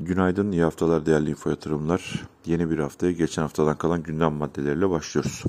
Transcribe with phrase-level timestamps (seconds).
[0.00, 2.26] Günaydın, iyi haftalar değerli info yatırımlar.
[2.46, 5.44] Yeni bir haftaya geçen haftadan kalan gündem maddeleriyle başlıyoruz.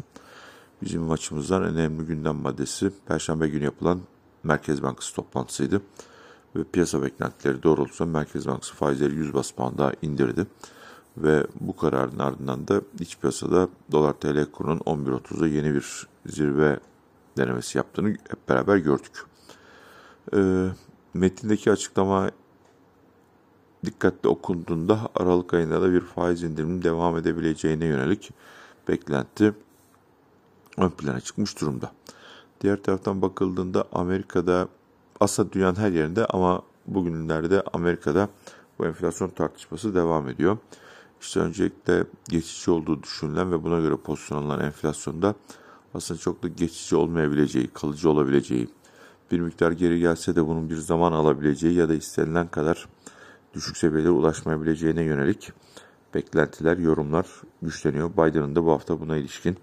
[0.82, 4.00] Bizim maçımızdan önemli gündem maddesi Perşembe günü yapılan
[4.44, 5.82] Merkez Bankası toplantısıydı.
[6.56, 10.48] Ve piyasa beklentileri doğrultusunda Merkez Bankası faizleri 100 bas puan daha indirdi.
[11.18, 16.80] Ve bu kararın ardından da iç piyasada dolar TL kurunun 11.30'da yeni bir zirve
[17.38, 19.26] denemesi yaptığını hep beraber gördük.
[20.36, 20.68] E,
[21.14, 22.32] metindeki açıklama
[23.86, 28.32] dikkatli okunduğunda Aralık ayında da bir faiz indiriminin devam edebileceğine yönelik
[28.88, 29.54] beklenti
[30.78, 31.92] ön plana çıkmış durumda.
[32.62, 34.68] Diğer taraftan bakıldığında Amerika'da
[35.20, 38.30] aslında dünyanın her yerinde ama bugünlerde Amerika'da
[38.80, 40.58] bu enflasyon tartışması devam ediyor.
[41.22, 45.36] İşte öncelikle geçici olduğu düşünülen ve buna göre pozisyon alınan enflasyonda
[45.94, 48.68] aslında çok da geçici olmayabileceği, kalıcı olabileceği,
[49.32, 52.88] bir miktar geri gelse de bunun bir zaman alabileceği ya da istenilen kadar
[53.54, 55.52] düşük seviyelere ulaşmayabileceğine yönelik
[56.14, 57.28] beklentiler, yorumlar
[57.62, 58.12] güçleniyor.
[58.14, 59.58] Biden'ın da bu hafta buna ilişkin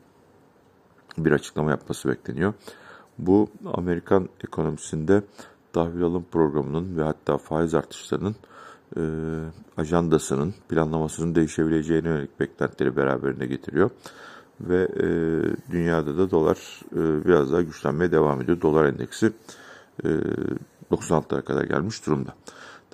[1.19, 2.55] bir açıklama yapması bekleniyor.
[3.19, 5.23] Bu Amerikan ekonomisinde
[5.73, 8.37] tahvil alım programının ve hatta faiz artışlarının
[8.97, 9.03] e,
[9.77, 13.91] ajandasının, planlamasının değişebileceğine yönelik beklentileri beraberinde getiriyor.
[14.61, 15.07] Ve e,
[15.73, 18.61] dünyada da dolar e, biraz daha güçlenmeye devam ediyor.
[18.61, 19.33] Dolar endeksi
[20.05, 20.09] e,
[20.91, 22.34] 96'lara kadar gelmiş durumda.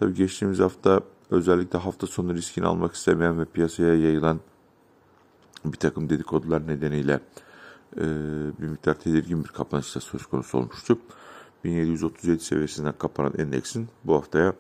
[0.03, 1.01] Tabii geçtiğimiz hafta
[1.31, 4.41] özellikle hafta sonu riskini almak istemeyen ve piyasaya yayılan
[5.65, 7.21] bir takım dedikodular nedeniyle
[7.97, 8.05] e,
[8.61, 10.99] bir miktar tedirgin bir kapanışta söz konusu olmuştu.
[11.65, 14.53] 1737 seviyesinden kapanan endeksin bu haftaya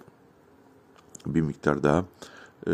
[1.26, 2.04] bir miktar daha
[2.66, 2.72] e,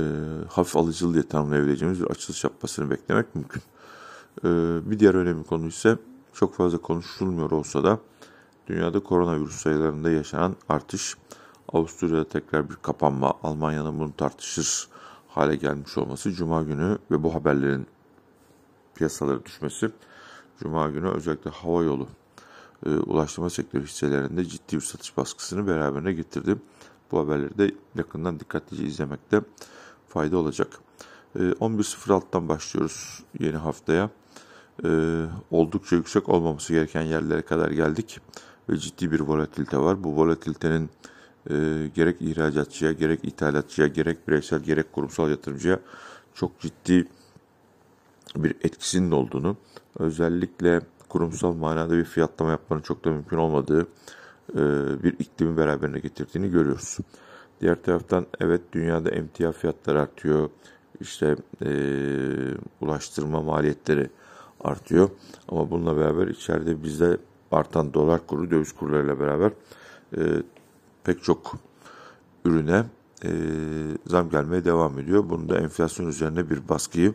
[0.48, 3.62] hafif alıcılı diye tanımlayabileceğimiz bir açılış yapmasını beklemek mümkün.
[4.44, 4.48] E,
[4.91, 5.98] bir diğer önemli konu ise
[6.33, 7.98] çok fazla konuşulmuyor olsa da
[8.66, 11.16] dünyada koronavirüs sayılarında yaşanan artış
[11.72, 14.88] Avusturya'da tekrar bir kapanma, Almanya'nın bunu tartışır
[15.28, 17.86] hale gelmiş olması, Cuma günü ve bu haberlerin
[18.94, 19.91] piyasalara düşmesi,
[20.58, 22.08] Cuma günü özellikle hava yolu
[22.86, 26.57] e, ulaştırma sektörü hisselerinde ciddi bir satış baskısını beraberine getirdi.
[27.12, 29.40] Bu haberleri de yakından dikkatlice izlemekte
[30.08, 30.68] fayda olacak.
[31.34, 34.11] E, 11.06'dan başlıyoruz yeni haftaya.
[34.84, 34.89] E,
[35.51, 38.20] oldukça yüksek olmaması gereken yerlere kadar geldik
[38.68, 40.05] ve ciddi bir volatilite var.
[40.05, 40.90] Bu volatilitenin
[41.51, 41.55] e,
[41.95, 45.79] gerek ihracatçıya, gerek ithalatçıya, gerek bireysel, gerek kurumsal yatırımcıya
[46.35, 47.09] çok ciddi
[48.37, 49.57] bir etkisinin olduğunu,
[49.99, 53.87] özellikle kurumsal manada bir fiyatlama yapmanın çok da mümkün olmadığı
[54.55, 54.63] e,
[55.03, 56.99] bir iklimi beraberine getirdiğini görüyoruz.
[57.61, 60.51] Diğer taraftan evet dünyada emtia fiyatları artıyor,
[61.01, 61.70] işte e,
[62.81, 64.11] ulaştırma maliyetleri
[64.61, 65.11] artıyor
[65.49, 67.19] ama bununla beraber içeride bizde
[67.53, 69.53] artan dolar kuru, döviz kurlarıyla beraber
[70.17, 70.20] e,
[71.08, 71.52] pek çok
[72.45, 72.85] ürüne
[73.24, 73.30] e,
[74.07, 75.24] zam gelmeye devam ediyor.
[75.30, 77.14] Bunu da enflasyon üzerine bir baskıyı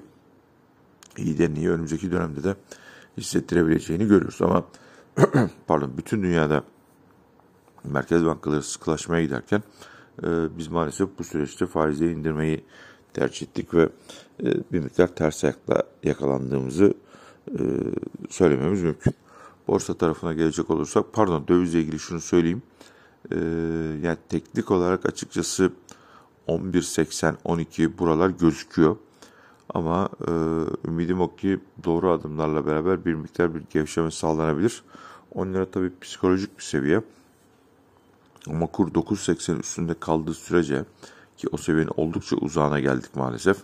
[1.18, 2.56] iyiden iyi önümüzdeki dönemde de
[3.18, 4.42] hissettirebileceğini görüyoruz.
[4.42, 4.66] Ama
[5.68, 6.64] pardon bütün dünyada
[7.84, 9.64] merkez bankaları sıkılaşmaya giderken
[10.24, 10.28] e,
[10.58, 12.66] biz maalesef bu süreçte faizi indirmeyi
[13.14, 13.90] tercih ettik ve
[14.44, 16.94] e, bir miktar ters ayakla yakalandığımızı
[17.48, 17.64] e,
[18.30, 19.14] söylememiz mümkün.
[19.68, 22.62] Borsa tarafına gelecek olursak, pardon dövizle ilgili şunu söyleyeyim.
[23.32, 23.36] Ee,
[24.02, 25.72] yani teknik olarak açıkçası
[26.48, 28.96] 11.80-12 buralar gözüküyor.
[29.74, 30.32] Ama e,
[30.88, 34.84] ümidim o ki doğru adımlarla beraber bir miktar bir gevşeme sağlanabilir.
[35.32, 37.02] 10 lira tabii psikolojik bir seviye.
[38.50, 40.86] Ama kur 9.80 üstünde kaldığı sürece
[41.38, 43.58] ki o seviyenin oldukça uzağına geldik maalesef.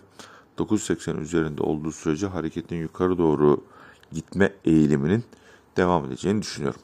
[0.58, 3.64] 9.80 üzerinde olduğu sürece hareketin yukarı doğru
[4.12, 5.24] gitme eğiliminin
[5.76, 6.80] devam edeceğini düşünüyorum.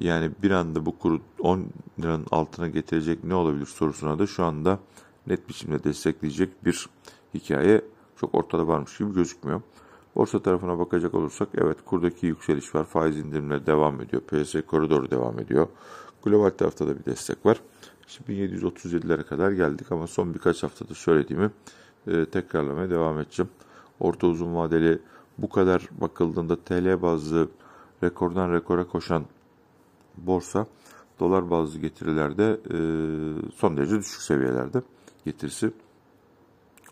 [0.00, 1.66] Yani bir anda bu kuru 10
[2.00, 4.78] liranın altına getirecek ne olabilir sorusuna da şu anda
[5.26, 6.86] net biçimde destekleyecek bir
[7.34, 7.84] hikaye
[8.16, 9.60] çok ortada varmış gibi gözükmüyor.
[10.16, 12.84] Borsa tarafına bakacak olursak evet kurdaki yükseliş var.
[12.84, 14.22] Faiz indirimleri devam ediyor.
[14.22, 15.68] PS koridoru devam ediyor.
[16.24, 17.60] Global tarafta da bir destek var.
[18.06, 21.50] Şimdi 1737'lere kadar geldik ama son birkaç haftada söylediğimi
[22.06, 23.50] e, tekrarlamaya devam edeceğim.
[24.00, 24.98] Orta uzun vadeli
[25.38, 27.48] bu kadar bakıldığında TL bazlı
[28.02, 29.24] rekordan rekora koşan
[30.26, 30.66] borsa
[31.20, 32.76] dolar bazlı getirilerde e,
[33.56, 34.82] son derece düşük seviyelerde
[35.24, 35.70] getirisi.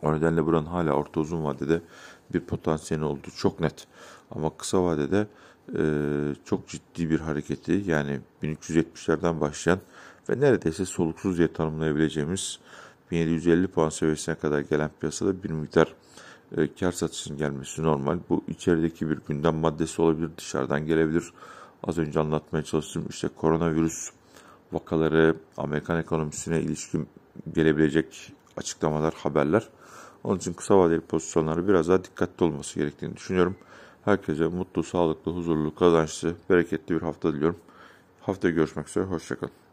[0.02, 1.82] O nedenle buranın hala orta uzun vadede
[2.34, 3.86] bir potansiyeli olduğu çok net.
[4.30, 5.26] Ama kısa vadede
[5.78, 5.82] e,
[6.44, 9.78] çok ciddi bir hareketi yani 1370'lerden başlayan
[10.30, 12.58] ve neredeyse soluksuz diye tanımlayabileceğimiz
[13.10, 15.94] 1750 puan seviyesine kadar gelen piyasada bir miktar
[16.56, 18.18] e, kar satışının gelmesi normal.
[18.28, 21.32] Bu içerideki bir gündem maddesi olabilir, dışarıdan gelebilir
[21.84, 24.10] az önce anlatmaya çalıştım işte koronavirüs
[24.72, 27.08] vakaları, Amerikan ekonomisine ilişkin
[27.54, 29.68] gelebilecek açıklamalar, haberler.
[30.24, 33.56] Onun için kısa vadeli pozisyonları biraz daha dikkatli olması gerektiğini düşünüyorum.
[34.04, 37.58] Herkese mutlu, sağlıklı, huzurlu, kazançlı, bereketli bir hafta diliyorum.
[38.20, 39.67] Haftaya görüşmek üzere, hoşçakalın.